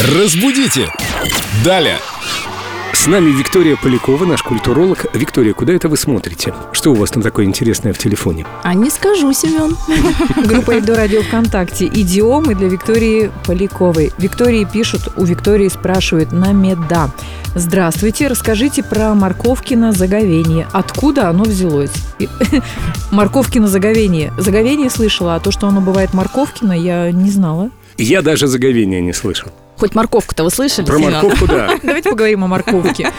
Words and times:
Разбудите! 0.00 0.90
Далее! 1.64 1.98
С 2.94 3.06
нами 3.06 3.30
Виктория 3.30 3.76
Полякова, 3.76 4.24
наш 4.24 4.42
культуролог. 4.42 5.04
Виктория, 5.14 5.52
куда 5.52 5.74
это 5.74 5.90
вы 5.90 5.98
смотрите? 5.98 6.54
Что 6.72 6.92
у 6.92 6.94
вас 6.94 7.10
там 7.10 7.22
такое 7.22 7.44
интересное 7.44 7.92
в 7.92 7.98
телефоне? 7.98 8.46
А 8.62 8.72
не 8.72 8.88
скажу, 8.88 9.32
Семен. 9.34 9.76
Группа 10.46 10.72
Эльдо 10.72 10.96
Радио 10.96 11.20
ВКонтакте. 11.22 11.86
Идиомы 11.86 12.54
для 12.54 12.68
Виктории 12.68 13.30
Поляковой. 13.46 14.12
Виктории 14.16 14.66
пишут, 14.70 15.08
у 15.16 15.24
Виктории 15.24 15.68
спрашивают 15.68 16.32
на 16.32 16.52
меда. 16.52 17.10
Здравствуйте, 17.54 18.28
расскажите 18.28 18.82
про 18.82 19.14
Морковкино 19.14 19.92
заговение. 19.92 20.66
Откуда 20.72 21.28
оно 21.28 21.44
взялось? 21.44 21.92
Морковкино 23.10 23.68
заговение. 23.68 24.32
Заговение 24.38 24.88
слышала, 24.88 25.34
а 25.34 25.40
то, 25.40 25.50
что 25.50 25.68
оно 25.68 25.82
бывает 25.82 26.14
Морковкино, 26.14 26.72
я 26.72 27.10
не 27.12 27.30
знала. 27.30 27.70
Я 27.98 28.22
даже 28.22 28.46
заговения 28.46 29.02
не 29.02 29.12
слышал. 29.12 29.52
Хоть 29.82 29.96
морковку-то 29.96 30.44
вы 30.44 30.50
слышали, 30.50 30.86
Про 30.86 30.98
Семен? 30.98 31.12
морковку, 31.12 31.46
да. 31.48 31.76
Давайте 31.82 32.08
поговорим 32.10 32.44
о 32.44 32.46
морковке. 32.46 33.10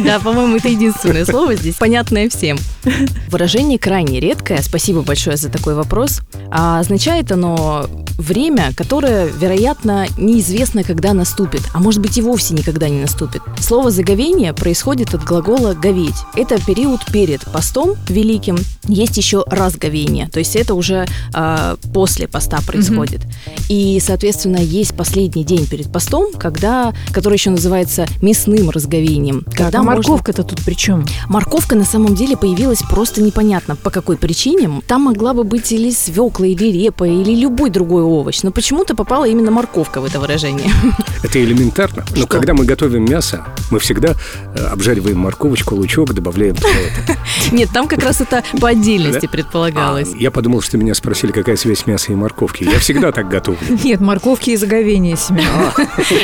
Да, 0.00 0.20
по-моему, 0.20 0.56
это 0.56 0.68
единственное 0.68 1.24
слово 1.24 1.54
здесь, 1.54 1.76
понятное 1.76 2.28
всем. 2.28 2.58
Выражение 3.28 3.78
крайне 3.78 4.20
редкое, 4.20 4.62
спасибо 4.62 5.02
большое 5.02 5.36
за 5.36 5.48
такой 5.48 5.74
вопрос. 5.74 6.20
А 6.50 6.80
означает 6.80 7.30
оно 7.32 7.86
время, 8.18 8.72
которое, 8.76 9.26
вероятно, 9.26 10.06
неизвестно, 10.16 10.84
когда 10.84 11.12
наступит, 11.14 11.62
а 11.72 11.80
может 11.80 12.00
быть 12.00 12.18
и 12.18 12.22
вовсе 12.22 12.54
никогда 12.54 12.88
не 12.88 13.00
наступит. 13.00 13.42
Слово 13.60 13.90
«заговение» 13.90 14.52
происходит 14.52 15.14
от 15.14 15.24
глагола 15.24 15.74
«говеть». 15.74 16.16
Это 16.34 16.60
период 16.60 17.00
перед 17.06 17.40
постом 17.52 17.94
великим. 18.08 18.58
Есть 18.86 19.16
еще 19.16 19.44
разговение, 19.46 20.28
то 20.28 20.38
есть 20.38 20.56
это 20.56 20.74
уже 20.74 21.06
а, 21.32 21.76
после 21.92 22.28
поста 22.28 22.60
происходит. 22.66 23.20
И, 23.68 24.00
соответственно, 24.04 24.58
есть 24.58 24.94
последний 24.94 25.44
день 25.44 25.66
перед 25.66 25.90
постом, 25.92 26.32
когда, 26.32 26.92
который 27.12 27.34
еще 27.34 27.50
называется 27.50 28.06
мясным 28.22 28.70
разговением. 28.70 29.42
Так, 29.44 29.56
когда 29.56 29.80
а 29.80 29.82
можно- 29.82 29.96
морковка-то 29.96 30.42
тут 30.42 30.62
при 30.64 30.74
чем? 30.74 31.04
Морковка 31.28 31.74
на 31.74 31.84
самом 31.84 32.14
деле 32.14 32.36
появилась 32.36 32.69
просто 32.78 33.22
непонятно 33.22 33.76
по 33.76 33.90
какой 33.90 34.16
причине. 34.16 34.80
Там 34.86 35.02
могла 35.02 35.34
бы 35.34 35.44
быть 35.44 35.72
или 35.72 35.90
свекла, 35.90 36.46
или 36.46 36.66
репа, 36.72 37.04
или 37.04 37.34
любой 37.34 37.70
другой 37.70 38.02
овощ. 38.02 38.42
Но 38.42 38.50
почему-то 38.50 38.94
попала 38.94 39.24
именно 39.24 39.50
морковка 39.50 40.00
в 40.00 40.04
это 40.04 40.20
выражение. 40.20 40.70
Это 41.22 41.42
элементарно. 41.42 42.04
Но 42.10 42.16
Что? 42.16 42.26
когда 42.26 42.54
мы 42.54 42.64
готовим 42.64 43.04
мясо, 43.04 43.44
мы 43.70 43.78
всегда 43.78 44.14
э, 44.54 44.64
обжариваем 44.66 45.18
морковочку, 45.18 45.74
лучок, 45.74 46.14
добавляем 46.14 46.56
туда 46.56 46.68
это. 46.68 47.18
Нет, 47.52 47.70
там 47.72 47.88
как 47.88 48.02
раз 48.02 48.20
это 48.20 48.42
по 48.60 48.68
отдельности 48.68 49.26
предполагалось. 49.26 50.12
А, 50.14 50.16
я 50.16 50.30
подумал, 50.30 50.62
что 50.62 50.78
меня 50.78 50.94
спросили, 50.94 51.32
какая 51.32 51.56
связь 51.56 51.86
мяса 51.86 52.12
и 52.12 52.14
морковки. 52.14 52.64
Я 52.64 52.78
всегда 52.78 53.12
так 53.12 53.28
готовлю. 53.28 53.60
Нет, 53.84 54.00
морковки 54.00 54.50
и 54.50 54.56
заговение, 54.56 55.16
Семен. 55.16 55.44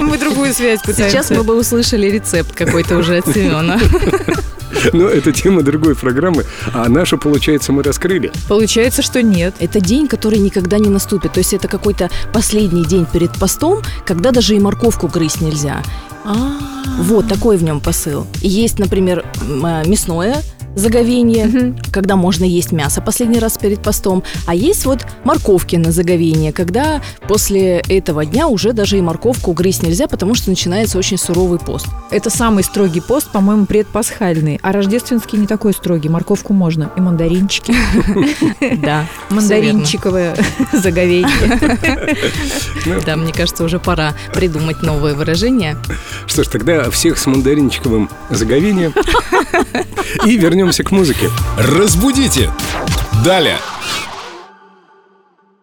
Мы 0.00 0.18
другую 0.18 0.52
связь 0.52 0.80
пытаемся. 0.80 1.10
Сейчас 1.10 1.30
мы 1.30 1.42
бы 1.42 1.58
услышали 1.58 2.06
рецепт 2.10 2.52
какой-то 2.52 2.98
уже 2.98 3.18
от 3.18 3.26
Семена. 3.26 3.80
Но 4.92 5.08
это 5.08 5.32
тема 5.32 5.62
другой 5.62 5.94
программы, 5.94 6.44
а 6.72 6.88
нашу, 6.88 7.18
получается, 7.18 7.72
мы 7.72 7.82
раскрыли. 7.82 8.32
Получается, 8.48 9.02
что 9.02 9.22
нет. 9.22 9.54
Это 9.60 9.80
день, 9.80 10.08
который 10.08 10.38
никогда 10.38 10.78
не 10.78 10.88
наступит. 10.88 11.32
То 11.32 11.38
есть 11.38 11.52
это 11.54 11.68
какой-то 11.68 12.10
последний 12.32 12.84
день 12.84 13.06
перед 13.10 13.32
постом, 13.38 13.80
когда 14.04 14.30
даже 14.30 14.54
и 14.54 14.60
морковку 14.60 15.08
грызть 15.08 15.40
нельзя. 15.40 15.82
Вот 16.98 17.28
такой 17.28 17.56
в 17.56 17.62
нем 17.62 17.80
посыл. 17.80 18.26
Есть, 18.40 18.78
например, 18.78 19.24
э, 19.40 19.82
мясное 19.86 20.36
заговение, 20.74 21.74
когда 21.92 22.16
можно 22.16 22.44
есть 22.44 22.72
мясо 22.72 23.00
последний 23.00 23.38
раз 23.38 23.58
перед 23.58 23.82
постом, 23.82 24.22
а 24.46 24.54
есть 24.54 24.84
вот 24.86 25.06
морковки 25.24 25.76
на 25.76 25.92
заговение, 25.92 26.52
когда 26.52 27.00
после 27.28 27.78
этого 27.88 28.24
дня 28.24 28.48
уже 28.48 28.72
даже 28.72 28.98
и 28.98 29.00
морковку 29.00 29.52
грызть 29.52 29.82
нельзя, 29.82 30.08
потому 30.08 30.34
что 30.34 30.50
начинается 30.50 30.98
очень 30.98 31.18
суровый 31.18 31.58
пост. 31.58 31.86
Это 32.10 32.30
самый 32.30 32.64
строгий 32.64 33.00
пост, 33.00 33.30
по-моему, 33.30 33.66
предпасхальный. 33.66 34.58
А 34.62 34.72
рождественский 34.72 35.38
не 35.38 35.46
такой 35.46 35.72
строгий. 35.72 36.08
Морковку 36.08 36.52
можно. 36.52 36.90
И 36.96 37.00
мандаринчики. 37.00 37.74
Да, 38.82 39.06
Мандаринчиковое 39.30 40.36
заговение. 40.72 41.28
Да, 43.04 43.16
мне 43.16 43.32
кажется, 43.32 43.64
уже 43.64 43.78
пора 43.78 44.14
придумать 44.32 44.82
новые 44.82 45.14
выражения. 45.14 45.76
Что 46.26 46.44
ж, 46.44 46.48
тогда 46.48 46.90
всех 46.90 47.18
с 47.18 47.26
мандаринчиковым 47.26 48.08
заговением. 48.30 48.94
И 50.26 50.36
вернемся 50.62 50.84
к 50.84 50.92
музыке. 50.92 51.28
Разбудите! 51.56 52.48
Далее! 53.24 53.58